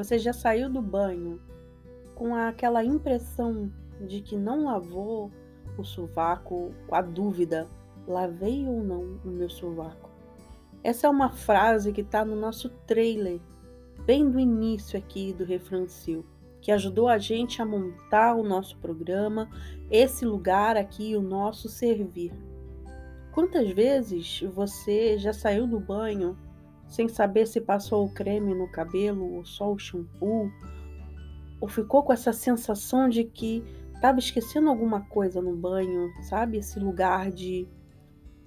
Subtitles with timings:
[0.00, 1.38] Você já saiu do banho
[2.14, 5.30] com aquela impressão de que não lavou
[5.76, 7.68] o sovaco, a dúvida:
[8.08, 10.08] lavei ou não o meu sovaco?
[10.82, 13.40] Essa é uma frase que está no nosso trailer,
[14.06, 16.24] bem do início aqui do Refrancil,
[16.62, 19.50] que ajudou a gente a montar o nosso programa,
[19.90, 22.32] esse lugar aqui, o nosso servir.
[23.32, 26.38] Quantas vezes você já saiu do banho
[26.90, 30.50] sem saber se passou o creme no cabelo ou só o shampoo,
[31.60, 33.62] ou ficou com essa sensação de que
[33.94, 36.58] estava esquecendo alguma coisa no banho, sabe?
[36.58, 37.68] Esse lugar de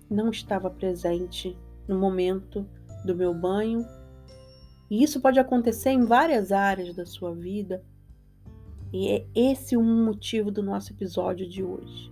[0.10, 2.68] não estava presente no momento
[3.06, 3.86] do meu banho.
[4.90, 7.84] E isso pode acontecer em várias áreas da sua vida.
[8.92, 12.12] E é esse um motivo do nosso episódio de hoje,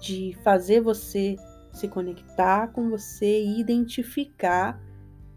[0.00, 1.36] de fazer você
[1.72, 4.80] se conectar com você e identificar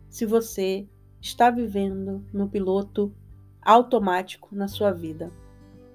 [0.09, 0.87] se você
[1.21, 3.11] está vivendo no piloto
[3.61, 5.31] automático na sua vida.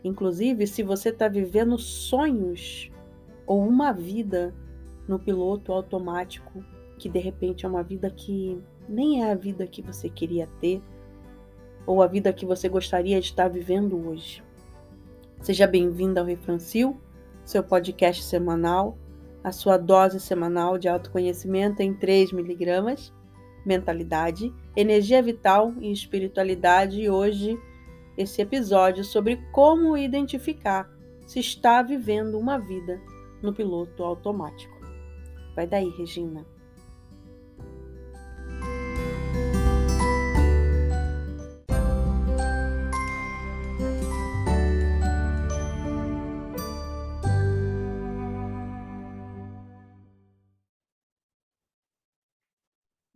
[0.03, 2.91] Inclusive, se você está vivendo sonhos
[3.47, 4.53] ou uma vida
[5.06, 6.64] no piloto automático,
[6.98, 10.83] que de repente é uma vida que nem é a vida que você queria ter,
[11.86, 14.42] ou a vida que você gostaria de estar vivendo hoje.
[15.41, 17.00] Seja bem-vindo ao Refrancil,
[17.44, 18.98] seu podcast semanal,
[19.42, 23.12] a sua dose semanal de autoconhecimento em 3 miligramas
[23.64, 27.00] mentalidade, energia vital e espiritualidade.
[27.00, 27.58] E hoje,
[28.16, 30.91] esse episódio sobre como identificar
[31.27, 33.00] se está vivendo uma vida
[33.42, 34.78] no piloto automático.
[35.55, 36.44] Vai daí, Regina.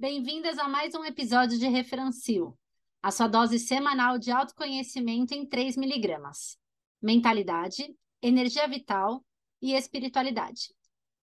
[0.04, 2.54] Bem-vindas a mais um episódio de Referencil,
[3.02, 6.58] a sua dose semanal de autoconhecimento em 3 miligramas.
[7.00, 7.82] Mentalidade,
[8.20, 9.24] energia vital
[9.62, 10.74] e espiritualidade.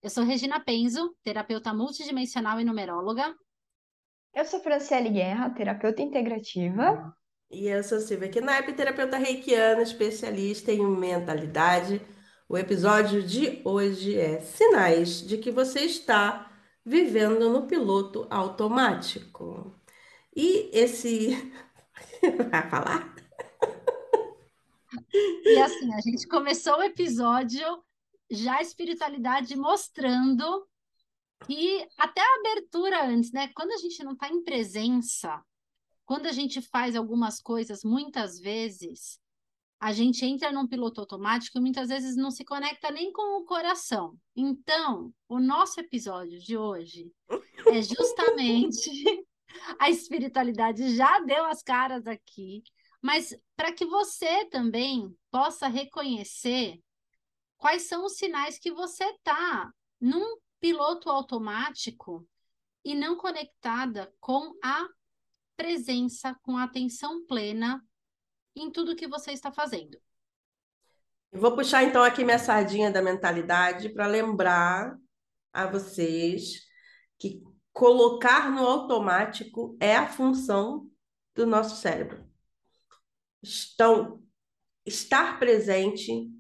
[0.03, 3.35] Eu sou Regina Penzo, terapeuta multidimensional e numeróloga.
[4.35, 7.15] Eu sou Franciele Guerra, terapeuta integrativa.
[7.51, 12.01] E eu sou Silvia Knaip, terapeuta reikiana, especialista em mentalidade.
[12.49, 16.52] O episódio de hoje é Sinais de que você está
[16.85, 19.75] vivendo no piloto automático.
[20.35, 21.31] E esse.
[22.51, 23.15] Vai falar?
[25.45, 27.65] E assim, a gente começou o episódio
[28.31, 30.67] já a espiritualidade mostrando
[31.47, 33.49] que até a abertura antes, né?
[33.55, 35.43] Quando a gente não está em presença,
[36.05, 39.19] quando a gente faz algumas coisas muitas vezes,
[39.83, 43.45] a gente entra num piloto automático e muitas vezes não se conecta nem com o
[43.45, 44.17] coração.
[44.37, 47.11] Então, o nosso episódio de hoje
[47.67, 48.89] é justamente
[49.81, 52.63] a espiritualidade já deu as caras aqui,
[53.03, 56.79] mas para que você também possa reconhecer
[57.57, 59.69] quais são os sinais que você está
[60.01, 62.25] num piloto automático
[62.85, 64.87] e não conectada com a
[65.57, 67.85] presença, com a atenção plena
[68.55, 69.99] em tudo que você está fazendo.
[71.31, 74.97] Eu vou puxar então aqui minha sardinha da mentalidade para lembrar
[75.53, 76.67] a vocês
[77.19, 77.43] que
[77.73, 80.91] colocar no automático é a função
[81.35, 82.23] do nosso cérebro.
[83.43, 84.23] Então,
[84.85, 86.31] estar presente,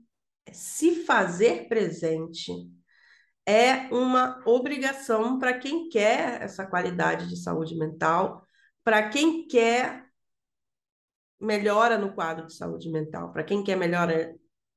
[0.53, 2.53] se fazer presente,
[3.47, 8.47] é uma obrigação para quem quer essa qualidade de saúde mental,
[8.84, 10.06] para quem quer
[11.42, 13.32] melhora no quadro de saúde mental.
[13.32, 14.34] Para quem quer melhora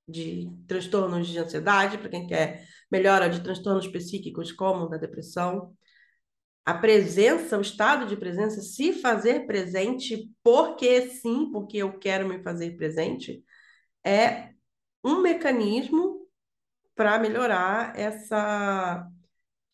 [0.08, 5.74] de transtornos de ansiedade, para quem quer melhora de transtornos psíquicos, como da depressão.
[6.66, 12.42] A presença, o estado de presença, se fazer presente, porque sim, porque eu quero me
[12.42, 13.44] fazer presente,
[14.04, 14.50] é
[15.04, 16.28] um mecanismo
[16.96, 19.08] para melhorar essa,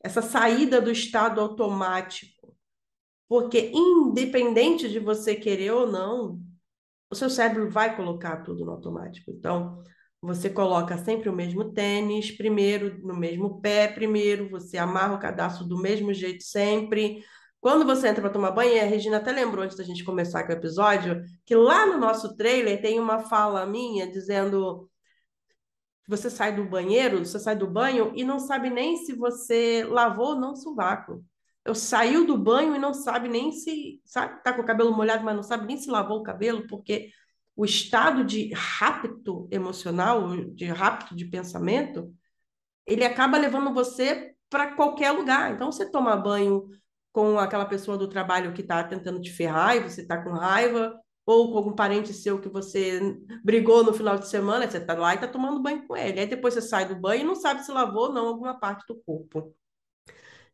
[0.04, 2.54] essa saída do estado automático.
[3.30, 6.42] Porque, independente de você querer ou não,
[7.12, 9.30] o seu cérebro vai colocar tudo no automático.
[9.32, 9.84] Então,
[10.22, 15.66] você coloca sempre o mesmo tênis, primeiro, no mesmo pé, primeiro, você amarra o cadastro
[15.66, 17.24] do mesmo jeito sempre.
[17.60, 20.50] Quando você entra para tomar banho, a Regina até lembrou antes da gente começar com
[20.54, 24.90] o episódio, que lá no nosso trailer tem uma fala minha dizendo
[26.08, 30.30] você sai do banheiro, você sai do banho e não sabe nem se você lavou
[30.30, 31.24] ou não o sovaco.
[31.66, 35.24] Eu saiu do banho e não sabe nem se, sabe, tá com o cabelo molhado,
[35.24, 37.12] mas não sabe nem se lavou o cabelo, porque
[37.56, 42.12] o estado de rapto emocional, de rapto de pensamento,
[42.86, 45.54] ele acaba levando você para qualquer lugar.
[45.54, 46.68] Então, você toma banho
[47.12, 50.98] com aquela pessoa do trabalho que está tentando te ferrar e você está com raiva,
[51.26, 53.00] ou com algum parente seu que você
[53.44, 56.20] brigou no final de semana, você está lá e está tomando banho com ele.
[56.20, 58.86] Aí depois você sai do banho e não sabe se lavou ou não alguma parte
[58.88, 59.56] do corpo.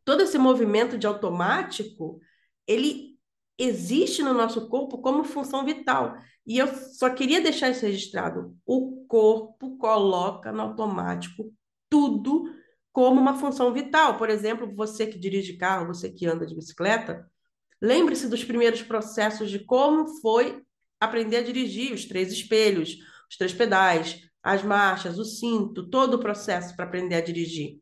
[0.08, 2.18] Todo esse movimento de automático,
[2.66, 3.18] ele
[3.58, 6.16] existe no nosso corpo como função vital.
[6.46, 8.56] E eu só queria deixar isso registrado.
[8.64, 11.52] O corpo coloca no automático
[11.90, 12.44] tudo
[12.90, 14.16] como uma função vital.
[14.16, 17.30] Por exemplo, você que dirige carro, você que anda de bicicleta,
[17.78, 20.62] lembre-se dos primeiros processos de como foi
[20.98, 22.96] aprender a dirigir, os três espelhos,
[23.28, 27.78] os três pedais, as marchas, o cinto, todo o processo para aprender a dirigir.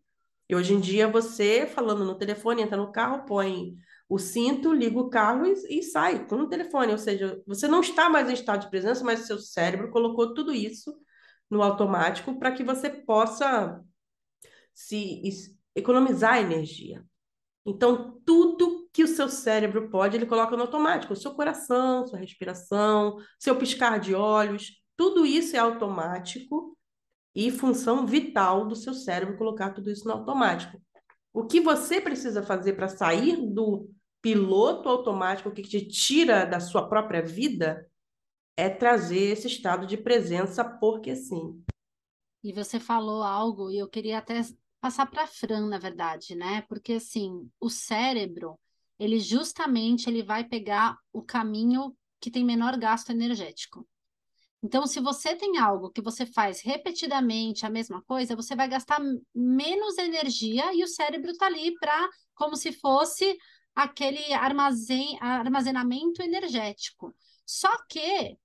[0.48, 3.74] E hoje em dia você, falando no telefone, entra no carro, põe
[4.08, 6.92] o cinto, liga o carro e, e sai com o telefone.
[6.92, 10.52] Ou seja, você não está mais em estado de presença, mas seu cérebro colocou tudo
[10.52, 10.96] isso
[11.50, 13.80] no automático para que você possa
[14.72, 15.22] se
[15.74, 17.04] economizar energia.
[17.64, 21.12] Então, tudo que o seu cérebro pode, ele coloca no automático.
[21.12, 26.75] O seu coração, sua respiração, seu piscar de olhos, tudo isso é automático
[27.36, 30.80] e função vital do seu cérebro colocar tudo isso no automático.
[31.34, 33.90] O que você precisa fazer para sair do
[34.22, 37.86] piloto automático que te tira da sua própria vida
[38.56, 41.62] é trazer esse estado de presença, porque sim.
[42.42, 44.40] E você falou algo, e eu queria até
[44.80, 46.62] passar para Fran, na verdade, né?
[46.62, 48.58] Porque assim, o cérebro,
[48.98, 53.86] ele justamente ele vai pegar o caminho que tem menor gasto energético.
[54.66, 59.00] Então, se você tem algo que você faz repetidamente a mesma coisa, você vai gastar
[59.32, 63.38] menos energia e o cérebro está ali para como se fosse
[63.72, 67.14] aquele armazen, armazenamento energético.
[67.46, 68.36] Só que,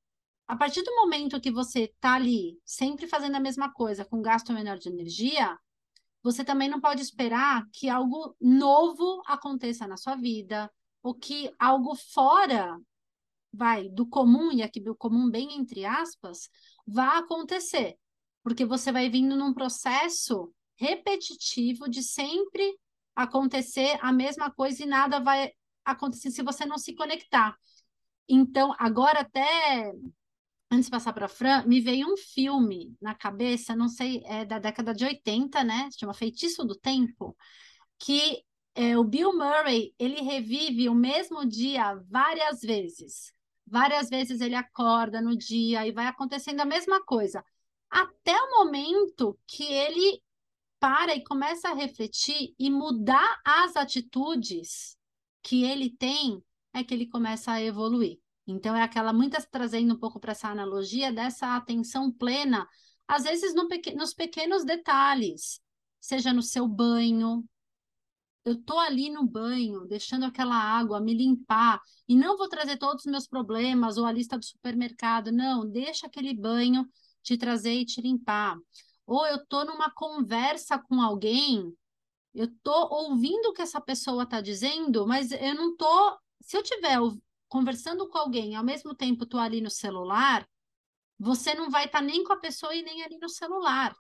[0.48, 4.54] a partir do momento que você está ali, sempre fazendo a mesma coisa, com gasto
[4.54, 5.58] menor de energia,
[6.22, 10.72] você também não pode esperar que algo novo aconteça na sua vida,
[11.02, 12.78] ou que algo fora
[13.54, 16.50] vai do comum, e aqui do comum bem entre aspas,
[16.86, 17.98] vá acontecer.
[18.44, 22.78] Porque você vai vindo num processo repetitivo de sempre
[23.16, 25.52] acontecer a mesma coisa e nada vai
[25.86, 27.56] acontecer se você não se conectar.
[28.28, 29.92] Então, agora até
[30.72, 34.58] antes de passar para Fran, me veio um filme na cabeça, não sei, é da
[34.58, 35.90] década de 80, né?
[36.00, 37.36] Chama Feitiço do Tempo,
[38.00, 38.42] que
[38.74, 43.34] é, o Bill Murray, ele revive o mesmo dia várias vezes.
[43.72, 47.42] Várias vezes ele acorda no dia e vai acontecendo a mesma coisa.
[47.90, 50.22] Até o momento que ele
[50.78, 54.98] para e começa a refletir e mudar as atitudes
[55.42, 58.20] que ele tem, é que ele começa a evoluir.
[58.46, 62.68] Então, é aquela, muitas trazendo um pouco para essa analogia dessa atenção plena,
[63.08, 65.62] às vezes no nos pequenos detalhes,
[66.02, 67.46] seja no seu banho.
[68.44, 73.06] Eu estou ali no banho, deixando aquela água me limpar, e não vou trazer todos
[73.06, 76.88] os meus problemas ou a lista do supermercado, não, deixa aquele banho
[77.22, 78.58] te trazer e te limpar
[79.12, 81.76] ou eu estou numa conversa com alguém,
[82.34, 86.18] eu estou ouvindo o que essa pessoa está dizendo, mas eu não estou.
[86.40, 86.98] Se eu estiver
[87.50, 90.48] conversando com alguém ao mesmo tempo estou ali no celular,
[91.20, 93.94] você não vai estar tá nem com a pessoa e nem ali no celular.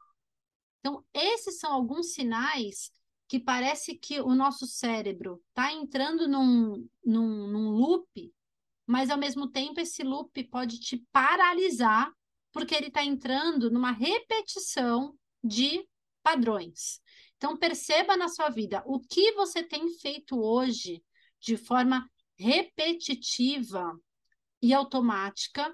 [0.79, 2.89] Então, esses são alguns sinais
[3.31, 8.29] que parece que o nosso cérebro está entrando num, num, num loop,
[8.85, 12.11] mas ao mesmo tempo esse loop pode te paralisar
[12.51, 15.88] porque ele está entrando numa repetição de
[16.21, 17.00] padrões.
[17.38, 21.01] Então, perceba na sua vida o que você tem feito hoje
[21.39, 22.05] de forma
[22.38, 23.97] repetitiva
[24.61, 25.73] e automática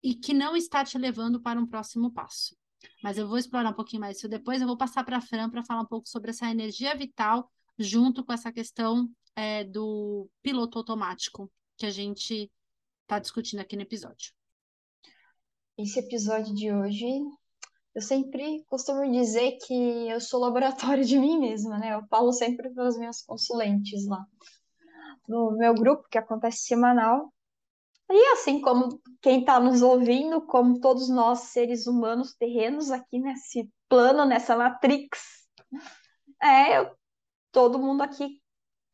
[0.00, 2.56] e que não está te levando para um próximo passo.
[3.02, 4.60] Mas eu vou explorar um pouquinho mais isso depois.
[4.60, 8.24] Eu vou passar para a Fran para falar um pouco sobre essa energia vital junto
[8.24, 12.50] com essa questão é, do piloto automático que a gente
[13.02, 14.32] está discutindo aqui no episódio
[15.76, 17.06] esse episódio de hoje,
[17.94, 21.94] eu sempre costumo dizer que eu sou laboratório de mim mesma, né?
[21.94, 24.24] Eu falo sempre para os meus consulentes lá
[25.28, 27.32] no meu grupo, que acontece semanal.
[28.10, 33.70] E assim como quem está nos ouvindo, como todos nós seres humanos terrenos aqui nesse
[33.88, 35.48] plano, nessa matrix,
[36.42, 36.94] é, eu,
[37.50, 38.40] todo mundo aqui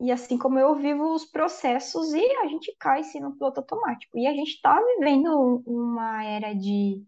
[0.00, 4.16] e assim como eu vivo os processos e a gente cai sim no piloto automático.
[4.16, 7.04] E a gente está vivendo uma era de,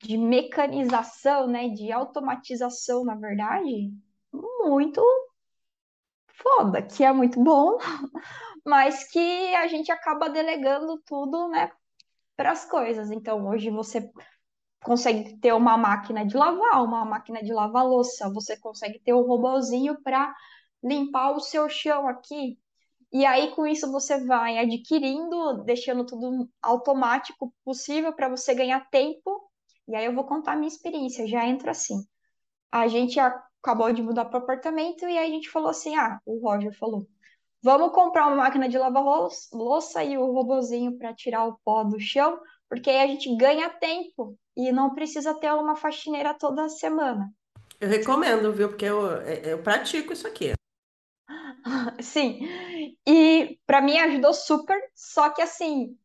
[0.00, 3.92] de mecanização, né, de automatização, na verdade,
[4.32, 5.02] muito
[6.36, 7.78] foda, que é muito bom,
[8.64, 11.70] mas que a gente acaba delegando tudo, né,
[12.36, 13.10] para as coisas.
[13.10, 14.10] Então, hoje você
[14.82, 19.22] consegue ter uma máquina de lavar, uma máquina de lavar louça, você consegue ter um
[19.22, 20.34] robozinho para
[20.82, 22.58] limpar o seu chão aqui.
[23.12, 29.48] E aí, com isso, você vai adquirindo, deixando tudo automático possível para você ganhar tempo.
[29.86, 31.96] E aí eu vou contar a minha experiência, já entro assim.
[32.72, 33.18] A gente
[33.64, 36.76] acabou de mudar para o apartamento e aí a gente falou assim: ah, o Roger
[36.78, 37.08] falou,
[37.62, 39.02] vamos comprar uma máquina de lavar
[39.52, 43.70] louça e o robozinho para tirar o pó do chão, porque aí a gente ganha
[43.70, 47.32] tempo e não precisa ter uma faxineira toda semana.
[47.80, 48.68] Eu recomendo, viu?
[48.68, 50.52] Porque eu, eu pratico isso aqui.
[52.00, 52.46] Sim.
[53.06, 55.96] E para mim ajudou super, só que assim,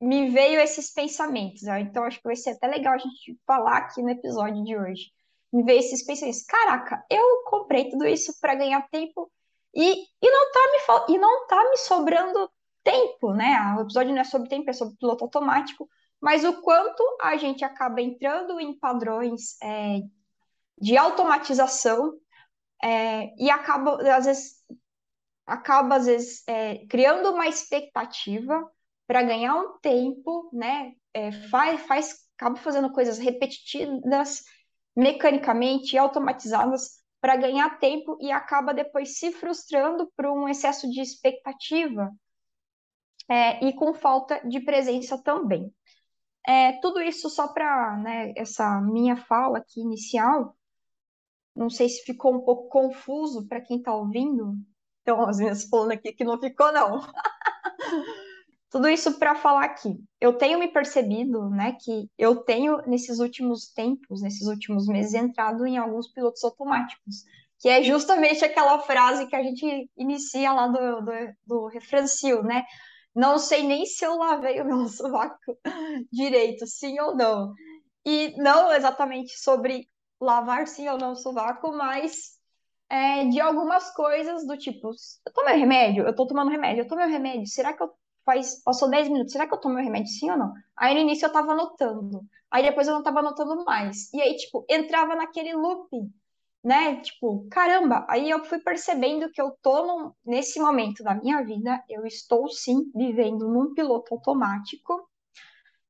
[0.00, 1.62] me veio esses pensamentos.
[1.62, 1.80] Né?
[1.80, 5.17] Então acho que vai ser até legal a gente falar aqui no episódio de hoje.
[5.52, 6.42] Me veio esses pensamentos.
[6.42, 9.30] Caraca, eu comprei tudo isso para ganhar tempo
[9.74, 10.60] e, e, não tá
[11.08, 12.50] me, e não tá me sobrando
[12.82, 13.76] tempo, né?
[13.76, 15.88] O episódio não é sobre tempo, é sobre piloto automático,
[16.20, 20.00] mas o quanto a gente acaba entrando em padrões é,
[20.80, 22.14] de automatização
[22.82, 24.56] é, e acaba, às vezes,
[25.46, 28.68] acaba, às vezes, é, criando uma expectativa
[29.06, 30.92] para ganhar um tempo, né?
[31.14, 34.44] É, faz, faz, acaba fazendo coisas repetitivas,
[34.98, 42.10] mecanicamente, automatizadas, para ganhar tempo e acaba depois se frustrando por um excesso de expectativa
[43.28, 45.72] é, e com falta de presença também.
[46.44, 50.56] É, tudo isso só para né, essa minha fala aqui inicial.
[51.54, 54.56] Não sei se ficou um pouco confuso para quem está ouvindo.
[55.02, 57.00] Então, as minhas falando aqui que não ficou, não.
[58.70, 63.72] Tudo isso para falar que eu tenho me percebido, né, que eu tenho nesses últimos
[63.72, 67.24] tempos, nesses últimos meses, entrado em alguns pilotos automáticos,
[67.58, 71.12] que é justamente aquela frase que a gente inicia lá do, do,
[71.46, 72.64] do refrancio, né?
[73.14, 75.58] Não sei nem se eu lavei o meu sovaco
[76.12, 77.52] direito, sim ou não.
[78.04, 79.88] E não exatamente sobre
[80.20, 82.38] lavar sim ou não o sovaco, mas
[82.88, 84.90] é, de algumas coisas do tipo,
[85.26, 87.90] eu tomei remédio, eu tô tomando remédio, eu tomei remédio, será que eu
[88.28, 90.52] faz, passou 10 minutos, será que eu tomei o remédio sim ou não?
[90.76, 92.20] Aí no início eu tava anotando,
[92.50, 94.12] aí depois eu não tava anotando mais.
[94.12, 96.12] E aí, tipo, entrava naquele looping,
[96.62, 97.00] né?
[97.00, 101.82] Tipo, caramba, aí eu fui percebendo que eu tô num, nesse momento da minha vida,
[101.88, 105.08] eu estou sim vivendo num piloto automático.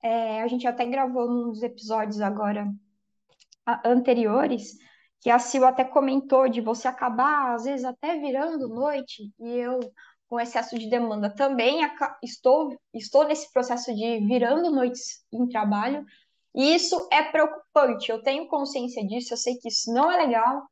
[0.00, 2.72] É, a gente até gravou nos episódios agora
[3.84, 4.78] anteriores,
[5.20, 9.80] que a Sil até comentou de você acabar, às vezes, até virando noite, e eu
[10.28, 11.80] com excesso de demanda também
[12.22, 16.04] estou, estou nesse processo de virando noites em trabalho,
[16.54, 18.10] e isso é preocupante.
[18.10, 20.62] Eu tenho consciência disso, eu sei que isso não é legal,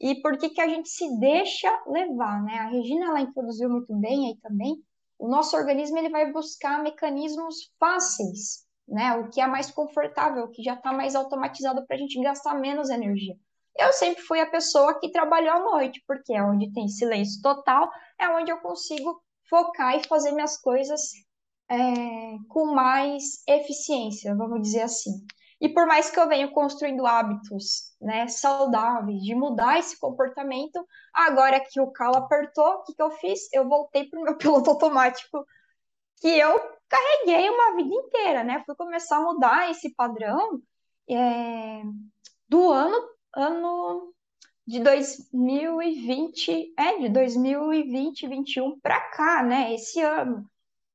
[0.00, 2.58] e por que que a gente se deixa levar, né?
[2.58, 4.76] A Regina, ela introduziu muito bem aí também,
[5.18, 9.16] o nosso organismo ele vai buscar mecanismos fáceis, né?
[9.16, 12.54] O que é mais confortável, o que já está mais automatizado para a gente gastar
[12.54, 13.36] menos energia.
[13.78, 17.88] Eu sempre fui a pessoa que trabalhou à noite, porque é onde tem silêncio total,
[18.18, 21.00] é onde eu consigo focar e fazer minhas coisas
[21.70, 21.76] é,
[22.48, 25.12] com mais eficiência, vamos dizer assim.
[25.60, 31.60] E por mais que eu venha construindo hábitos né, saudáveis de mudar esse comportamento, agora
[31.60, 33.52] que o calo apertou, o que, que eu fiz?
[33.52, 35.44] Eu voltei para o meu piloto automático
[36.20, 38.62] que eu carreguei uma vida inteira, né?
[38.66, 40.60] Fui começar a mudar esse padrão
[41.08, 41.82] é,
[42.48, 44.12] do ano ano
[44.66, 50.48] de 2020, é, de 2020, 2021 para cá, né, esse ano.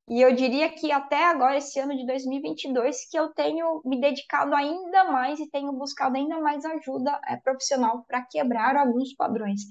[0.06, 4.54] E eu diria que até agora, esse ano de 2022, que eu tenho me dedicado
[4.54, 9.62] ainda mais e tenho buscado ainda mais ajuda é, profissional para quebrar alguns padrões.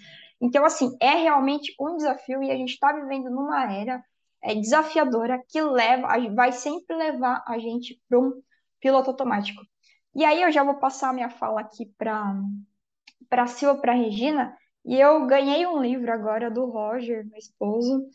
[0.41, 4.03] Então, assim, é realmente um desafio e a gente está vivendo numa era
[4.41, 8.41] é, desafiadora que leva, vai sempre levar a gente para um
[8.81, 9.61] piloto automático.
[10.15, 12.35] E aí eu já vou passar a minha fala aqui para
[13.29, 14.55] para Silva, para Regina,
[14.85, 18.05] e eu ganhei um livro agora do Roger, meu esposo,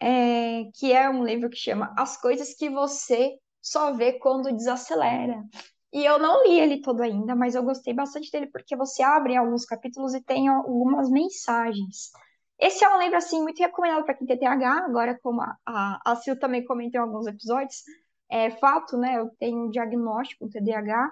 [0.00, 5.44] é, que é um livro que chama As Coisas que Você Só Vê Quando Desacelera.
[5.92, 9.36] E eu não li ele todo ainda, mas eu gostei bastante dele porque você abre
[9.36, 12.10] alguns capítulos e tem algumas mensagens.
[12.58, 16.00] Esse é um livro, assim, muito recomendado para quem tem TH, agora como a, a,
[16.04, 17.82] a Sil também comentou em alguns episódios,
[18.28, 21.10] é fato, né, eu tenho um diagnóstico, um TDAH,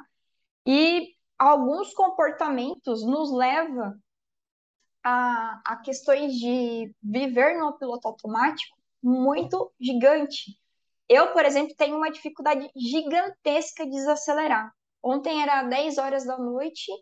[0.66, 3.98] e alguns comportamentos nos leva
[5.02, 10.58] a, a questões de viver no piloto automático muito gigante.
[11.08, 14.72] Eu, por exemplo, tenho uma dificuldade gigantesca de desacelerar.
[15.02, 16.92] Ontem era 10 horas da noite,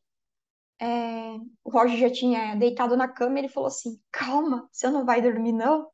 [0.80, 5.04] é, o Roger já tinha deitado na cama e ele falou assim: calma, você não
[5.04, 5.90] vai dormir, não?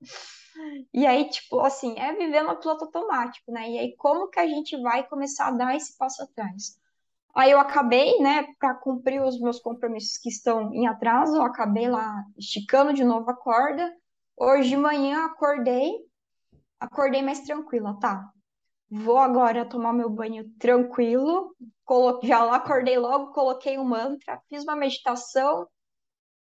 [0.94, 3.68] E aí, tipo, assim, é viver no piloto automático, né?
[3.68, 6.78] E aí, como que a gente vai começar a dar esse passo atrás?
[7.37, 11.88] Aí eu acabei, né, para cumprir os meus compromissos que estão em atraso, eu acabei
[11.88, 13.93] lá esticando de novo a corda.
[14.37, 16.07] Hoje de manhã acordei
[16.81, 18.31] acordei mais tranquila, tá?
[18.90, 21.55] Vou agora tomar meu banho tranquilo.
[21.85, 22.21] Colo...
[22.23, 25.66] Já lá acordei logo, coloquei um mantra, fiz uma meditação,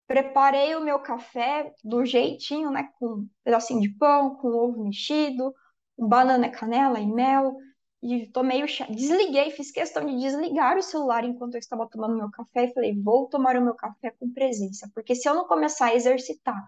[0.07, 2.89] preparei o meu café do jeitinho, né?
[2.99, 5.55] Com um pedacinho de pão, com ovo mexido,
[5.99, 7.57] banana, canela e mel.
[8.05, 8.31] E
[8.69, 8.87] chá.
[8.91, 13.01] Desliguei, fiz questão de desligar o celular enquanto eu estava tomando meu café e falei:
[13.01, 14.91] vou tomar o meu café com presença.
[14.95, 16.63] Porque se eu não começar a exercitar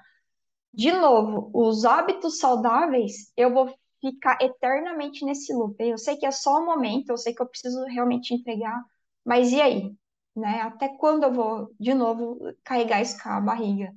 [0.73, 5.77] de novo os hábitos saudáveis, eu vou ficar eternamente nesse loop.
[5.79, 8.83] Eu sei que é só um momento, eu sei que eu preciso realmente entregar,
[9.25, 9.95] mas e aí?
[10.35, 10.63] Né?
[10.63, 13.95] Até quando eu vou, de novo, carregar isso a barriga?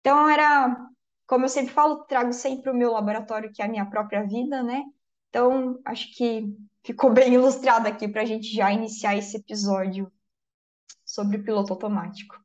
[0.00, 0.76] Então, era,
[1.26, 4.62] como eu sempre falo, trago sempre o meu laboratório, que é a minha própria vida,
[4.62, 4.84] né?
[5.28, 6.44] Então, acho que
[6.84, 10.10] ficou bem ilustrado aqui para a gente já iniciar esse episódio
[11.04, 12.36] sobre o piloto automático.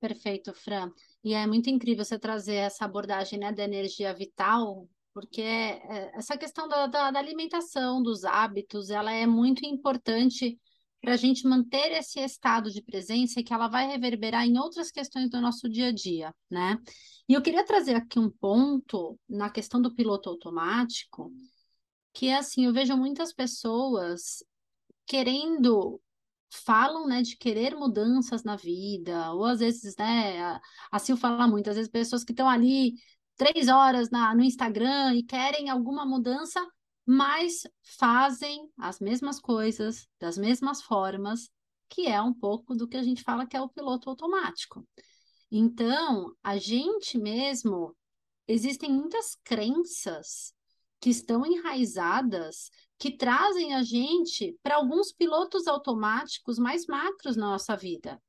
[0.00, 0.90] Perfeito, Fran.
[1.22, 6.36] E é muito incrível você trazer essa abordagem né, da energia vital porque é, essa
[6.36, 10.58] questão da, da, da, alimentação, dos hábitos, ela é muito importante
[11.04, 14.90] para a gente manter esse estado de presença e que ela vai reverberar em outras
[14.90, 16.78] questões do nosso dia a dia, né?
[17.28, 21.30] E eu queria trazer aqui um ponto na questão do piloto automático,
[22.12, 24.42] que é assim, eu vejo muitas pessoas
[25.06, 26.00] querendo
[26.50, 30.60] falam, né, de querer mudanças na vida, ou às vezes, né, a,
[30.92, 32.94] a Sil fala muito, às vezes pessoas que estão ali
[33.36, 36.64] três horas na, no Instagram e querem alguma mudança,
[37.06, 37.66] mas
[37.98, 41.50] fazem as mesmas coisas, das mesmas formas,
[41.88, 44.86] que é um pouco do que a gente fala que é o piloto automático.
[45.50, 47.94] Então, a gente mesmo,
[48.48, 50.52] existem muitas crenças
[51.00, 57.76] que estão enraizadas que trazem a gente para alguns pilotos automáticos mais macros na nossa
[57.76, 58.20] vida.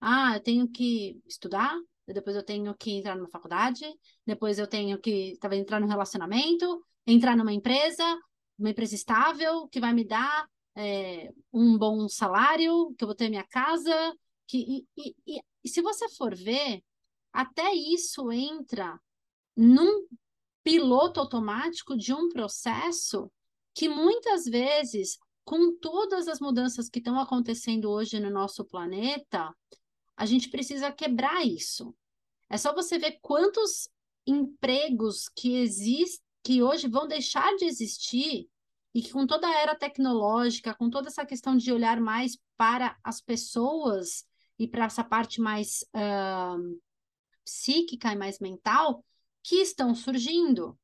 [0.00, 3.84] Ah, eu tenho que estudar, depois eu tenho que entrar numa faculdade,
[4.26, 8.04] depois eu tenho que talvez entrar num relacionamento, entrar numa empresa,
[8.58, 10.46] uma empresa estável, que vai me dar
[10.76, 13.94] é, um bom salário, que eu vou ter minha casa,
[14.46, 16.82] que, e, e, e, se você for ver,
[17.32, 19.00] até isso entra
[19.56, 20.06] num
[20.62, 23.30] piloto automático de um processo
[23.74, 29.54] que muitas vezes, com todas as mudanças que estão acontecendo hoje no nosso planeta,
[30.16, 31.94] a gente precisa quebrar isso.
[32.48, 33.88] É só você ver quantos
[34.26, 38.48] empregos que existem, que hoje vão deixar de existir
[38.94, 42.96] e que com toda a era tecnológica, com toda essa questão de olhar mais para
[43.04, 44.24] as pessoas
[44.58, 46.80] e para essa parte mais uh,
[47.44, 49.04] psíquica e mais mental,
[49.42, 50.78] que estão surgindo.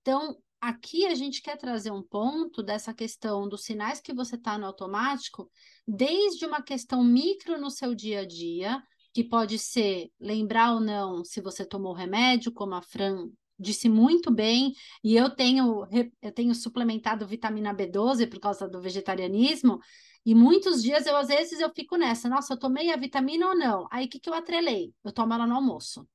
[0.00, 4.56] Então, aqui a gente quer trazer um ponto dessa questão dos sinais que você está
[4.56, 5.50] no automático,
[5.86, 11.24] desde uma questão micro no seu dia a dia, que pode ser lembrar ou não
[11.24, 13.28] se você tomou remédio, como a Fran
[13.58, 15.86] disse muito bem, e eu tenho,
[16.20, 19.80] eu tenho suplementado vitamina B12 por causa do vegetarianismo,
[20.26, 23.54] e muitos dias eu, às vezes, eu fico nessa, nossa, eu tomei a vitamina ou
[23.54, 23.86] não?
[23.90, 24.94] Aí, o que, que eu atrelei?
[25.04, 26.08] Eu tomo ela no almoço.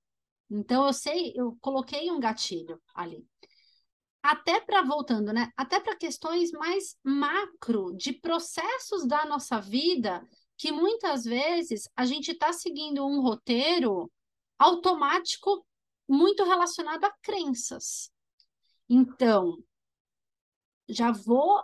[0.50, 3.24] Então, eu sei, eu coloquei um gatilho ali.
[4.24, 5.52] Até para, voltando, né?
[5.56, 12.32] Até para questões mais macro, de processos da nossa vida, que muitas vezes a gente
[12.32, 14.12] está seguindo um roteiro
[14.58, 15.66] automático
[16.10, 18.12] muito relacionado a crenças.
[18.90, 19.64] Então,
[20.88, 21.64] já vou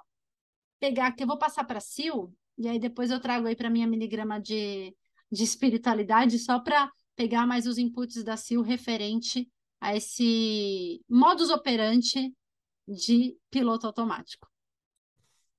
[0.80, 3.72] pegar aqui, eu vou passar para a Sil, e aí depois eu trago aí para
[3.72, 4.96] minha miligrama de,
[5.32, 12.34] de espiritualidade, só para pegar mais os inputs da Sil referente a esse modus operandi
[12.88, 14.48] de piloto automático.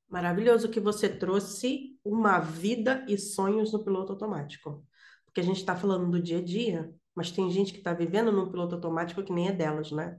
[0.08, 4.86] Maravilhoso que você trouxe uma vida e sonhos no piloto automático.
[5.24, 8.30] Porque a gente está falando do dia a dia, mas tem gente que está vivendo
[8.30, 10.18] num piloto automático que nem é delas, né?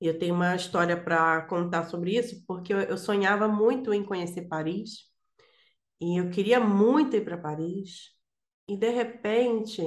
[0.00, 4.48] E eu tenho uma história para contar sobre isso, porque eu, sonhava muito em conhecer
[4.48, 5.08] Paris,
[6.00, 8.10] e eu queria muito ir para Paris,
[8.68, 9.80] e de repente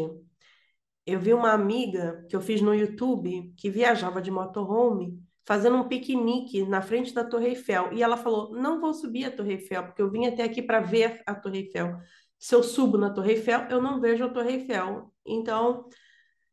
[1.05, 5.87] eu vi uma amiga que eu fiz no YouTube que viajava de motorhome fazendo um
[5.87, 7.93] piquenique na frente da Torre Eiffel.
[7.93, 10.79] E ela falou: Não vou subir a Torre Eiffel, porque eu vim até aqui para
[10.79, 11.97] ver a Torre Eiffel.
[12.39, 15.11] Se eu subo na Torre Eiffel, eu não vejo a Torre Eiffel.
[15.25, 15.87] Então,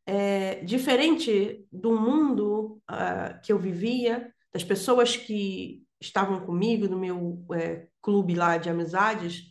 [0.05, 7.45] é, diferente do mundo uh, que eu vivia, das pessoas que estavam comigo no meu
[7.53, 9.43] é, clube lá de amizades,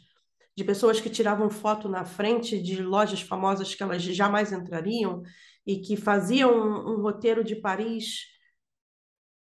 [0.55, 5.23] de pessoas que tiravam foto na frente de lojas famosas que elas jamais entrariam
[5.67, 8.27] e que faziam um, um roteiro de Paris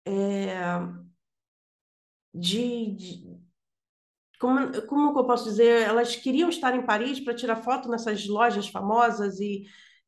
[0.08, 0.80] é,
[2.34, 3.46] de, de
[4.40, 8.68] como, como eu posso dizer, elas queriam estar em Paris para tirar foto nessas lojas
[8.68, 9.66] famosas e,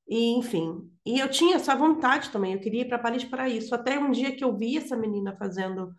[0.08, 3.76] E, enfim, e eu tinha essa vontade também, eu queria ir para Paris para isso.
[3.76, 5.94] Até um dia que eu vi essa menina fazendo,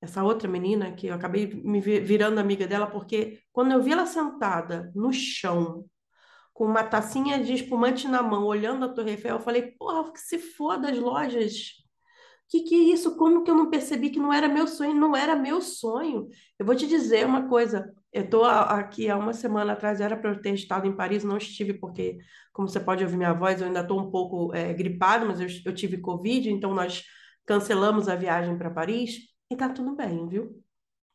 [0.00, 4.06] essa outra menina, que eu acabei me virando amiga dela, porque quando eu vi ela
[4.06, 5.84] sentada no chão,
[6.54, 10.20] com uma tacinha de espumante na mão, olhando a Torre Eiffel, eu falei, porra, que
[10.20, 11.72] se foda as lojas.
[12.48, 13.16] Que que é isso?
[13.16, 14.94] Como que eu não percebi que não era meu sonho?
[14.94, 16.28] Não era meu sonho.
[16.58, 17.94] Eu vou te dizer uma coisa.
[18.12, 21.36] Eu estou aqui há uma semana atrás, era para eu ter estado em Paris, não
[21.36, 22.18] estive porque,
[22.52, 25.46] como você pode ouvir minha voz, eu ainda estou um pouco é, gripado, mas eu,
[25.64, 27.04] eu tive Covid, então nós
[27.46, 29.16] cancelamos a viagem para Paris
[29.48, 30.60] e tá tudo bem, viu?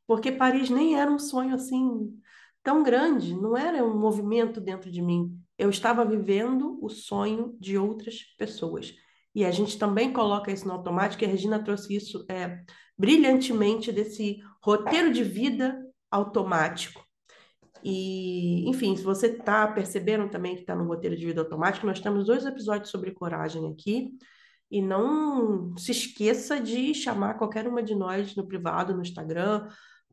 [0.08, 2.18] Porque Paris nem era um sonho assim
[2.64, 5.38] tão grande, não era um movimento dentro de mim.
[5.58, 8.94] Eu estava vivendo o sonho de outras pessoas.
[9.34, 12.64] E a gente também coloca isso no automático, e a Regina trouxe isso é,
[12.98, 15.85] brilhantemente desse roteiro de vida
[16.16, 17.04] automático.
[17.84, 22.00] E, enfim, se você está percebendo também que está no roteiro de vida automático, nós
[22.00, 24.18] temos dois episódios sobre coragem aqui.
[24.72, 29.68] E não se esqueça de chamar qualquer uma de nós no privado, no Instagram,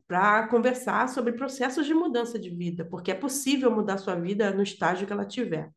[0.07, 4.61] para conversar sobre processos de mudança de vida, porque é possível mudar sua vida no
[4.61, 5.71] estágio que ela tiver.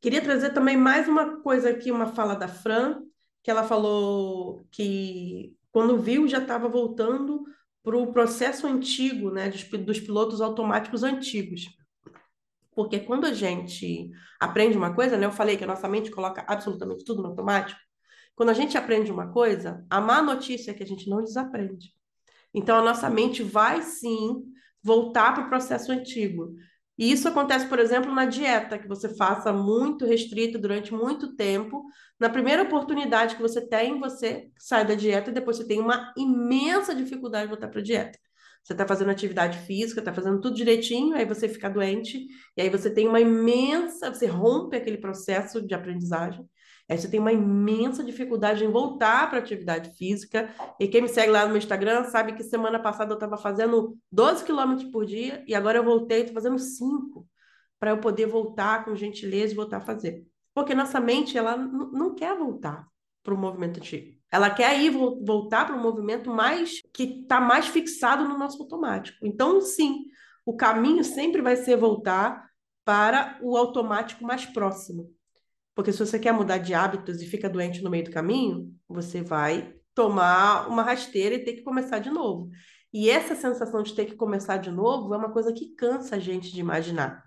[0.00, 3.02] Queria trazer também mais uma coisa aqui, uma fala da Fran,
[3.42, 7.44] que ela falou que quando viu já estava voltando
[7.84, 11.68] para o processo antigo, né, dos, dos pilotos automáticos antigos.
[12.74, 16.44] Porque quando a gente aprende uma coisa, né, eu falei que a nossa mente coloca
[16.48, 17.78] absolutamente tudo no automático.
[18.34, 21.92] Quando a gente aprende uma coisa, a má notícia é que a gente não desaprende.
[22.52, 24.42] Então, a nossa mente vai sim
[24.82, 26.54] voltar para o processo antigo.
[26.96, 31.84] E isso acontece, por exemplo, na dieta, que você faça muito restrito durante muito tempo.
[32.20, 36.12] Na primeira oportunidade que você tem, você sai da dieta e depois você tem uma
[36.16, 38.18] imensa dificuldade de voltar para a dieta.
[38.62, 42.26] Você está fazendo atividade física, está fazendo tudo direitinho, aí você fica doente,
[42.56, 46.48] e aí você tem uma imensa, você rompe aquele processo de aprendizagem.
[46.88, 50.54] Aí você tem uma imensa dificuldade em voltar para atividade física.
[50.78, 53.96] E quem me segue lá no meu Instagram sabe que semana passada eu estava fazendo
[54.12, 57.26] 12 quilômetros por dia e agora eu voltei, estou fazendo 5
[57.80, 60.26] para eu poder voltar com gentileza e voltar a fazer.
[60.54, 62.86] Porque nossa mente, ela não quer voltar
[63.22, 64.14] para o movimento antigo.
[64.30, 69.18] Ela quer ir voltar para um movimento mais que está mais fixado no nosso automático.
[69.24, 70.04] Então, sim,
[70.44, 72.48] o caminho sempre vai ser voltar
[72.84, 75.10] para o automático mais próximo.
[75.74, 79.22] Porque se você quer mudar de hábitos e fica doente no meio do caminho, você
[79.22, 82.50] vai tomar uma rasteira e ter que começar de novo.
[82.92, 86.18] E essa sensação de ter que começar de novo é uma coisa que cansa a
[86.18, 87.24] gente de imaginar.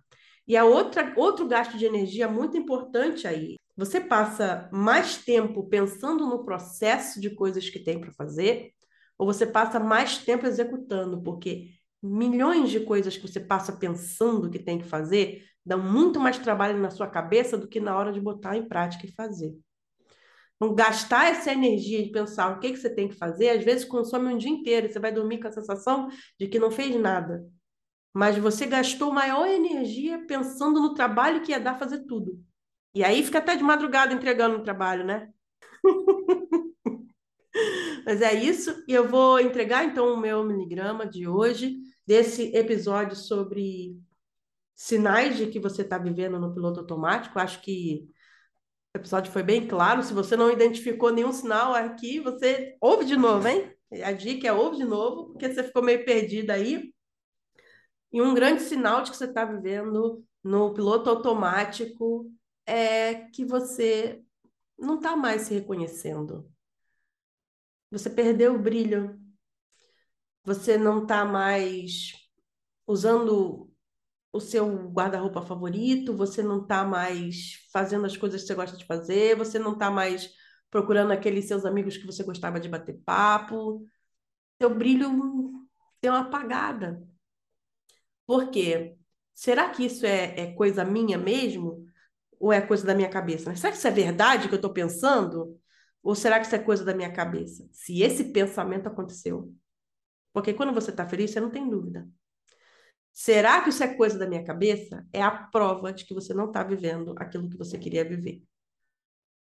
[0.47, 3.57] E a outra, outro gasto de energia muito importante aí.
[3.75, 8.71] Você passa mais tempo pensando no processo de coisas que tem para fazer,
[9.17, 14.59] ou você passa mais tempo executando, porque milhões de coisas que você passa pensando que
[14.59, 18.21] tem que fazer dão muito mais trabalho na sua cabeça do que na hora de
[18.21, 19.53] botar em prática e fazer.
[20.55, 23.85] Então, gastar essa energia de pensar o que, que você tem que fazer, às vezes
[23.85, 26.07] consome um dia inteiro você vai dormir com a sensação
[26.39, 27.45] de que não fez nada.
[28.13, 32.41] Mas você gastou maior energia pensando no trabalho que ia dar fazer tudo.
[32.95, 35.29] E aí fica até de madrugada entregando o trabalho, né?
[38.05, 43.15] Mas é isso, e eu vou entregar então o meu miligrama de hoje, desse episódio
[43.17, 43.97] sobre
[44.77, 47.39] sinais de que você está vivendo no piloto automático.
[47.39, 48.07] Acho que
[48.93, 50.03] o episódio foi bem claro.
[50.03, 53.73] Se você não identificou nenhum sinal aqui, você ouve de novo, hein?
[54.03, 56.93] A dica é ouve de novo, porque você ficou meio perdida aí.
[58.13, 62.31] E um grande sinal de que você está vivendo no piloto automático
[62.65, 64.21] é que você
[64.77, 66.47] não está mais se reconhecendo.
[67.89, 69.19] Você perdeu o brilho.
[70.43, 72.13] Você não está mais
[72.85, 73.69] usando
[74.37, 78.85] o seu guarda-roupa favorito, você não está mais fazendo as coisas que você gosta de
[78.85, 80.29] fazer, você não está mais
[80.69, 83.85] procurando aqueles seus amigos que você gostava de bater papo.
[84.61, 85.09] Seu brilho
[86.01, 87.01] deu uma apagada.
[88.25, 88.95] Por quê?
[89.33, 91.85] Será que isso é, é coisa minha mesmo?
[92.39, 93.55] Ou é coisa da minha cabeça?
[93.55, 95.59] Será que isso é verdade que eu estou pensando?
[96.03, 97.67] Ou será que isso é coisa da minha cabeça?
[97.71, 99.53] Se esse pensamento aconteceu.
[100.33, 102.07] Porque quando você está feliz, você não tem dúvida.
[103.19, 105.03] Será que isso é coisa da minha cabeça?
[105.11, 108.43] É a prova de que você não está vivendo aquilo que você queria viver.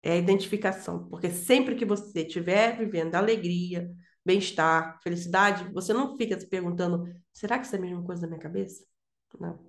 [0.02, 3.88] É a identificação, porque sempre que você estiver vivendo alegria,
[4.26, 8.28] bem-estar, felicidade, você não fica se perguntando: será que isso é a mesma coisa da
[8.28, 8.84] minha cabeça?
[9.40, 9.60] Não.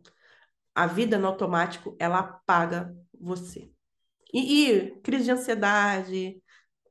[0.75, 3.71] A vida no automático, ela apaga você.
[4.33, 6.43] E, e crise de ansiedade,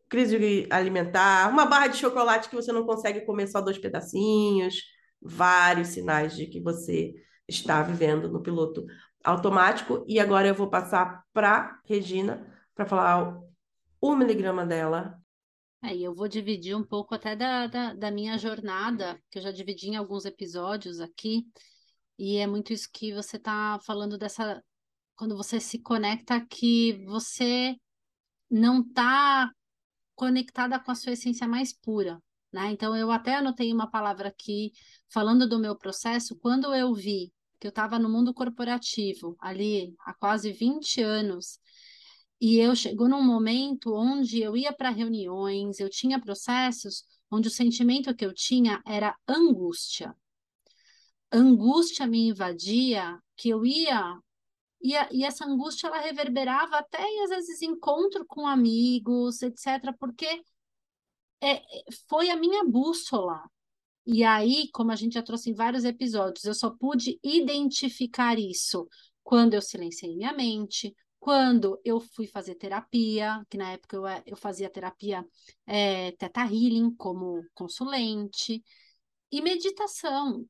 [0.08, 4.84] crise alimentar, uma barra de chocolate que você não consegue comer só dois pedacinhos
[5.22, 7.14] vários sinais de que você
[7.48, 8.86] está vivendo no piloto
[9.24, 10.04] automático.
[10.08, 13.40] E agora eu vou passar para Regina para falar
[14.00, 15.22] o miligrama dela.
[15.84, 19.44] É, e eu vou dividir um pouco até da, da, da minha jornada, que eu
[19.44, 21.46] já dividi em alguns episódios aqui,
[22.18, 24.64] e é muito isso que você está falando dessa.
[25.16, 27.76] Quando você se conecta, que você
[28.50, 29.52] não está
[30.16, 32.22] conectada com a sua essência mais pura.
[32.52, 32.72] Né?
[32.72, 34.72] Então, eu até anotei uma palavra aqui,
[35.10, 40.14] falando do meu processo, quando eu vi que eu estava no mundo corporativo, ali há
[40.14, 41.60] quase 20 anos,
[42.40, 47.52] e eu chegou num momento onde eu ia para reuniões, eu tinha processos onde o
[47.52, 50.16] sentimento que eu tinha era angústia.
[51.32, 54.20] Angústia me invadia, que eu ia
[54.82, 60.42] e, a, e, essa angústia ela reverberava até às vezes encontro com amigos, etc, porque
[61.42, 61.62] é,
[62.08, 63.42] foi a minha bússola.
[64.06, 68.88] E aí, como a gente já trouxe em vários episódios, eu só pude identificar isso
[69.24, 74.36] quando eu silenciei minha mente, quando eu fui fazer terapia, que na época eu, eu
[74.36, 75.26] fazia terapia
[75.68, 78.64] é, Teta Healing como consulente,
[79.32, 80.46] e meditação.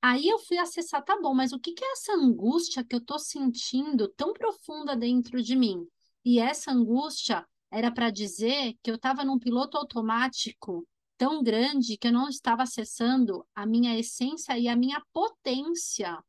[0.00, 3.00] Aí eu fui acessar, tá bom, mas o que, que é essa angústia que eu
[3.00, 5.86] tô sentindo tão profunda dentro de mim?
[6.24, 12.08] E essa angústia era para dizer que eu estava num piloto automático tão grande que
[12.08, 16.22] eu não estava acessando a minha essência e a minha potência,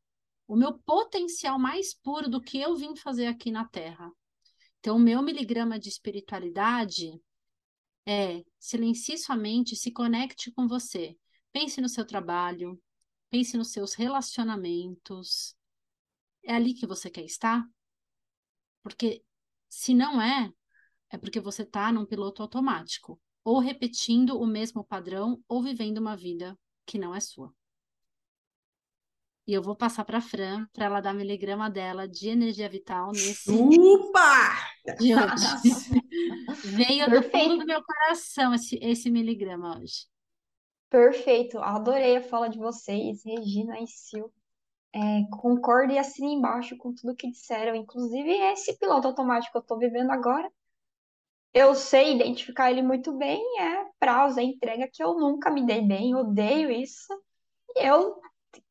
[0.48, 4.10] o meu potencial mais puro do que eu vim fazer aqui na Terra.
[4.78, 7.20] Então, o meu miligrama de espiritualidade
[8.06, 11.16] é silencie sua mente, se conecte com você.
[11.52, 12.80] Pense no seu trabalho,
[13.30, 15.54] pense nos seus relacionamentos.
[16.42, 17.66] É ali que você quer estar?
[18.82, 19.22] Porque
[19.68, 20.52] se não é,
[21.14, 26.16] é porque você está num piloto automático, ou repetindo o mesmo padrão, ou vivendo uma
[26.16, 27.54] vida que não é sua.
[29.46, 33.12] E eu vou passar para a Fran para ela dar miligrama dela de energia vital
[33.12, 33.48] nesse.
[33.52, 34.56] Upa!
[34.98, 36.02] De hoje.
[36.64, 37.10] Veio Perfeito.
[37.10, 40.06] do fundo do meu coração esse, esse miligrama hoje.
[40.90, 44.34] Perfeito, adorei a fala de vocês, Regina e Sil.
[44.92, 49.62] É, concordo e assino embaixo com tudo que disseram, inclusive esse piloto automático que eu
[49.62, 50.50] estou vivendo agora
[51.54, 55.80] eu sei identificar ele muito bem, é prazo, é entrega que eu nunca me dei
[55.80, 57.14] bem, odeio isso.
[57.76, 58.16] E eu,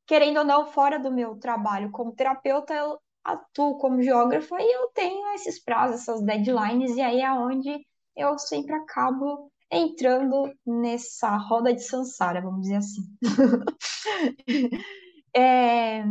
[0.05, 4.89] querendo ou não, fora do meu trabalho como terapeuta, eu atuo como geógrafa e eu
[4.89, 7.73] tenho esses prazos, essas deadlines, e aí é onde
[8.17, 13.01] eu sempre acabo entrando nessa roda de Sansara, vamos dizer assim.
[15.33, 16.03] é,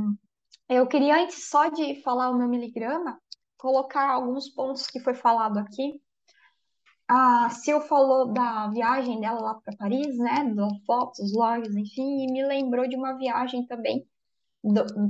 [0.71, 3.21] eu queria, antes só de falar o meu miligrama,
[3.59, 6.01] colocar alguns pontos que foi falado aqui
[7.09, 10.53] a Sil falou da viagem dela lá para Paris, né?
[10.55, 14.07] Das fotos, logs, enfim, e me lembrou de uma viagem também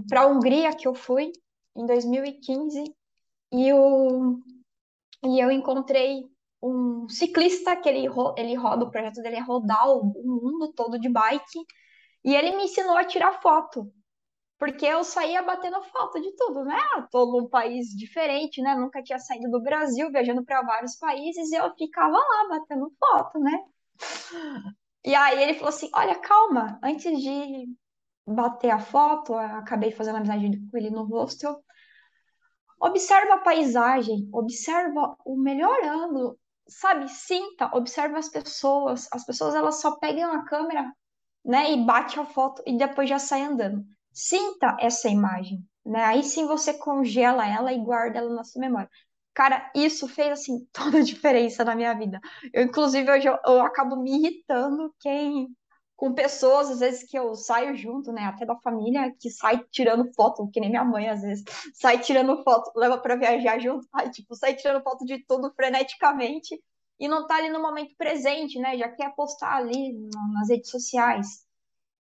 [0.08, 1.32] para a Hungria que eu fui
[1.76, 2.84] em 2015
[3.52, 4.40] e, eu,
[5.24, 6.24] e eu encontrei
[6.62, 10.98] um ciclista que ele, ele roda, o projeto dele é rodar o, o mundo todo
[10.98, 11.58] de bike
[12.24, 13.92] e ele me ensinou a tirar foto
[14.62, 16.78] porque eu saía batendo foto de tudo, né?
[17.10, 18.76] Tô num país diferente, né?
[18.76, 23.40] Nunca tinha saído do Brasil, viajando para vários países, e eu ficava lá batendo foto,
[23.40, 23.58] né?
[25.04, 27.66] E aí ele falou assim: Olha, calma, antes de
[28.24, 31.60] bater a foto, acabei fazendo amizade com ele no hostel.
[32.80, 37.08] Observa a paisagem, observa o melhor ângulo, sabe?
[37.08, 39.08] Sinta, observa as pessoas.
[39.12, 40.88] As pessoas elas só pegam a câmera,
[41.44, 41.72] né?
[41.72, 43.84] E bate a foto e depois já sai andando.
[44.12, 46.04] Sinta essa imagem, né?
[46.04, 48.90] Aí sim você congela ela e guarda ela na sua memória.
[49.34, 52.20] Cara, isso fez assim toda a diferença na minha vida.
[52.52, 55.48] Eu, inclusive, hoje eu, eu acabo me irritando quem
[55.96, 58.24] com pessoas, às vezes, que eu saio junto, né?
[58.24, 61.44] Até da família, que sai tirando foto, que nem minha mãe, às vezes,
[61.74, 66.60] sai tirando foto, leva para viajar junto, aí, tipo, sai tirando foto de tudo freneticamente
[66.98, 68.76] e não tá ali no momento presente, né?
[68.76, 69.92] Já quer postar ali
[70.34, 71.46] nas redes sociais.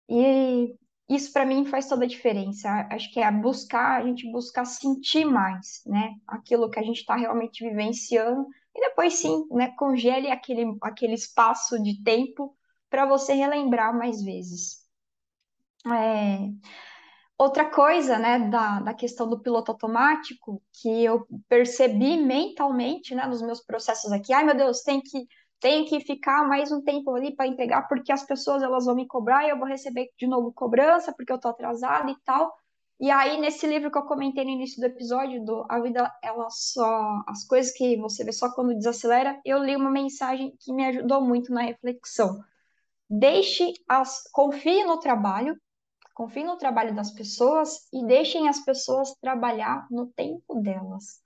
[0.08, 0.74] E
[1.14, 2.68] isso para mim faz toda a diferença.
[2.90, 6.14] Acho que é buscar, a gente buscar sentir mais, né?
[6.26, 8.46] Aquilo que a gente está realmente vivenciando.
[8.74, 9.72] E depois sim, né?
[9.76, 12.56] Congele aquele, aquele espaço de tempo
[12.88, 14.82] para você relembrar mais vezes.
[15.86, 16.48] É...
[17.38, 23.42] Outra coisa, né, da, da questão do piloto automático, que eu percebi mentalmente, né, nos
[23.42, 25.26] meus processos aqui, ai meu Deus, tem que
[25.62, 29.06] tenho que ficar mais um tempo ali para entregar, porque as pessoas elas vão me
[29.06, 32.52] cobrar e eu vou receber de novo cobrança, porque eu estou atrasada e tal.
[33.00, 36.48] E aí, nesse livro que eu comentei no início do episódio, do A Vida, ela
[36.50, 37.22] só.
[37.28, 41.20] As coisas que você vê só quando desacelera, eu li uma mensagem que me ajudou
[41.20, 42.42] muito na reflexão.
[43.08, 44.24] Deixe as.
[44.32, 45.56] Confie no trabalho,
[46.12, 51.20] confiem no trabalho das pessoas e deixem as pessoas trabalhar no tempo delas.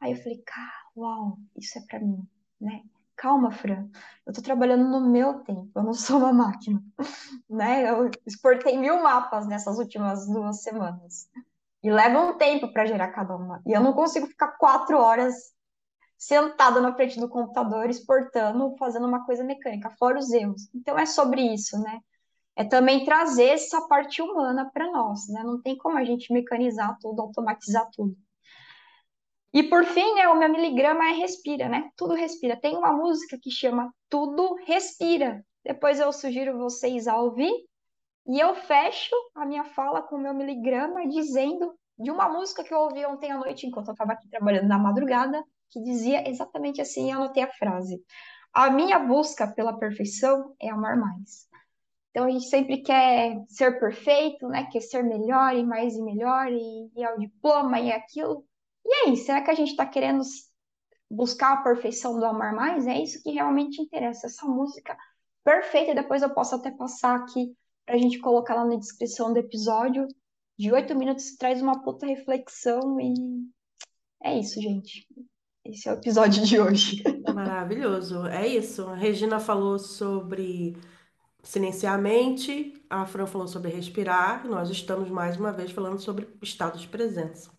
[0.00, 2.22] Aí eu falei, cara, uau, isso é para mim,
[2.60, 2.82] né?
[3.18, 3.90] Calma, Fran,
[4.24, 6.80] eu tô trabalhando no meu tempo, eu não sou uma máquina,
[7.50, 7.90] né?
[7.90, 11.28] Eu exportei mil mapas nessas últimas duas semanas.
[11.82, 13.60] E leva um tempo para gerar cada uma.
[13.66, 15.34] E eu não consigo ficar quatro horas
[16.16, 20.68] sentada na frente do computador, exportando, fazendo uma coisa mecânica, fora os erros.
[20.72, 21.98] Então é sobre isso, né?
[22.54, 25.42] É também trazer essa parte humana para nós, né?
[25.42, 28.16] Não tem como a gente mecanizar tudo, automatizar tudo.
[29.52, 31.90] E por fim, né, o meu miligrama é respira, né?
[31.96, 32.60] Tudo respira.
[32.60, 35.44] Tem uma música que chama Tudo Respira.
[35.64, 37.52] Depois eu sugiro vocês a ouvir.
[38.26, 42.72] E eu fecho a minha fala com o meu miligrama dizendo de uma música que
[42.72, 46.80] eu ouvi ontem à noite enquanto eu estava aqui trabalhando na madrugada, que dizia exatamente
[46.80, 48.02] assim, eu anotei a frase.
[48.52, 51.48] A minha busca pela perfeição é amar mais.
[52.10, 54.68] Então a gente sempre quer ser perfeito, né?
[54.70, 58.44] Quer ser melhor e mais e melhor, e, e é o diploma e é aquilo.
[58.88, 60.22] E aí, será que a gente está querendo
[61.10, 62.86] buscar a perfeição do amar mais?
[62.86, 64.26] É isso que realmente interessa.
[64.26, 64.96] Essa música
[65.44, 69.38] perfeita, depois eu posso até passar aqui para a gente colocar lá na descrição do
[69.38, 70.08] episódio.
[70.58, 73.14] De oito minutos traz uma puta reflexão e
[74.22, 75.06] é isso, gente.
[75.64, 77.02] Esse é o episódio de hoje.
[77.34, 78.26] Maravilhoso.
[78.26, 78.86] É isso.
[78.86, 80.76] A Regina falou sobre
[81.42, 86.00] silenciar a mente, a Fran falou sobre respirar, e nós estamos mais uma vez falando
[86.00, 87.57] sobre estado de presença.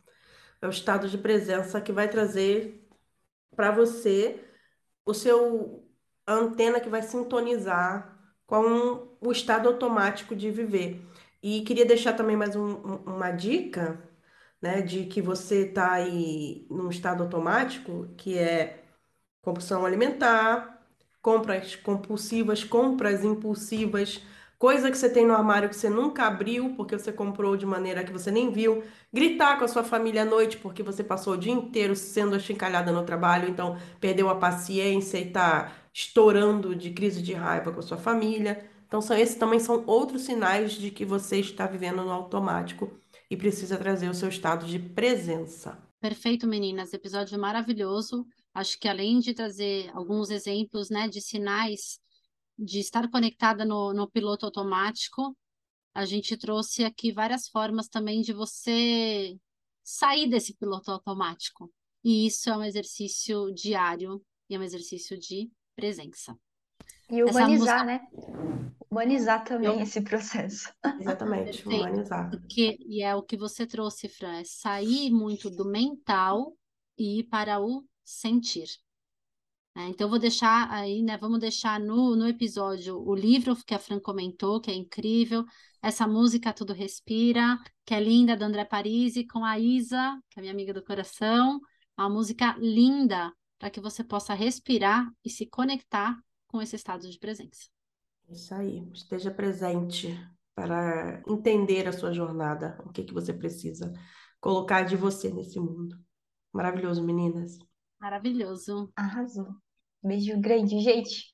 [0.62, 2.86] É o estado de presença que vai trazer
[3.56, 4.44] para você
[5.06, 5.86] o seu
[6.26, 11.02] a antena que vai sintonizar com o estado automático de viver.
[11.42, 14.00] E queria deixar também mais um, uma dica,
[14.62, 18.84] né, de que você está aí num estado automático, que é
[19.42, 20.86] compulsão alimentar,
[21.22, 24.22] compras compulsivas, compras impulsivas,
[24.60, 28.04] coisa que você tem no armário que você nunca abriu porque você comprou de maneira
[28.04, 31.38] que você nem viu, gritar com a sua família à noite porque você passou o
[31.38, 37.22] dia inteiro sendo achincalhada no trabalho, então perdeu a paciência e está estourando de crise
[37.22, 38.70] de raiva com a sua família.
[38.86, 42.92] Então, são, esses também são outros sinais de que você está vivendo no automático
[43.30, 45.78] e precisa trazer o seu estado de presença.
[46.02, 46.92] Perfeito, meninas.
[46.92, 48.26] Episódio maravilhoso.
[48.54, 52.00] Acho que além de trazer alguns exemplos né, de sinais
[52.60, 55.36] de estar conectada no, no piloto automático,
[55.94, 59.38] a gente trouxe aqui várias formas também de você
[59.84, 61.72] sair desse piloto automático.
[62.04, 66.38] E isso é um exercício diário e é um exercício de presença.
[67.10, 67.84] E humanizar, música...
[67.84, 68.08] né?
[68.90, 69.80] Humanizar também Eu...
[69.80, 70.72] esse processo.
[71.00, 71.86] Exatamente, Perfeito.
[71.86, 72.30] humanizar.
[72.30, 76.56] Porque, e é o que você trouxe, Fran, é sair muito do mental
[76.98, 78.68] e ir para o sentir.
[79.80, 81.18] É, então, eu vou deixar aí, né?
[81.18, 85.46] Vamos deixar no, no episódio o livro que a Fran comentou, que é incrível,
[85.82, 90.42] essa música Tudo Respira, que é linda, da André Parisi, com a Isa, que é
[90.42, 91.62] minha amiga do coração,
[91.98, 96.14] uma música linda para que você possa respirar e se conectar
[96.48, 97.70] com esse estado de presença.
[98.28, 100.14] Isso aí, esteja presente
[100.54, 103.94] para entender a sua jornada, o que, que você precisa
[104.42, 105.98] colocar de você nesse mundo.
[106.52, 107.58] Maravilhoso, meninas.
[107.98, 108.92] Maravilhoso.
[108.94, 109.69] Arrasou.
[110.02, 111.30] Beijo grande, gente.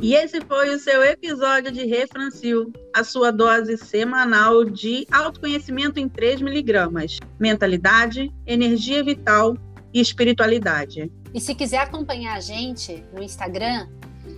[0.00, 6.08] E esse foi o seu episódio de Refrancil, a sua dose semanal de autoconhecimento em
[6.08, 9.56] 3 miligramas, mentalidade, energia vital
[9.92, 11.10] e espiritualidade.
[11.34, 13.88] E se quiser acompanhar a gente no Instagram,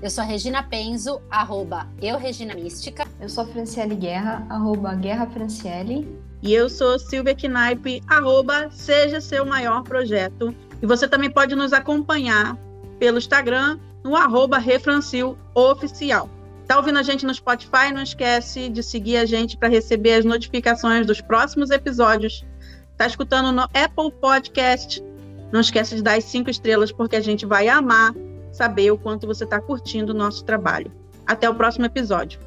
[0.01, 3.07] eu sou a Regina Penzo, arroba eu Regina Mística.
[3.21, 6.09] Eu sou a Franciele Guerra, arroba Guerra Franciele.
[6.43, 10.55] E eu sou Silvia Knaipe, arroba Seja Seu Maior Projeto.
[10.81, 12.57] E você também pode nos acompanhar
[12.99, 16.29] pelo Instagram, no arroba Refrancil Oficial.
[16.67, 17.93] Tá ouvindo a gente no Spotify?
[17.93, 22.45] Não esquece de seguir a gente para receber as notificações dos próximos episódios.
[22.97, 25.03] Tá escutando no Apple Podcast?
[25.53, 28.15] Não esquece de dar as cinco estrelas, porque a gente vai amar
[28.53, 30.93] saber o quanto você está curtindo o nosso trabalho.
[31.27, 32.41] Até o próximo episódio.